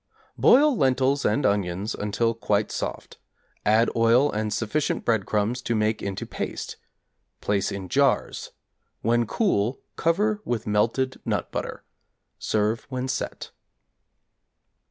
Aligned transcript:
Boil 0.39 0.75
lentils 0.75 1.25
and 1.25 1.45
onions 1.45 1.93
until 1.93 2.33
quite 2.33 2.71
soft; 2.71 3.19
add 3.63 3.87
oil 3.95 4.31
and 4.31 4.51
sufficient 4.51 5.05
breadcrumbs 5.05 5.61
to 5.61 5.75
make 5.75 6.01
into 6.01 6.25
paste; 6.25 6.75
place 7.39 7.71
in 7.71 7.87
jars; 7.87 8.49
when 9.03 9.27
cool 9.27 9.79
cover 9.97 10.41
with 10.43 10.65
melted 10.65 11.21
nut 11.23 11.51
butter; 11.51 11.83
serve 12.39 12.87
when 12.89 13.07
set. 13.07 13.51